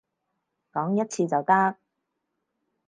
[0.73, 1.75] 講一次就得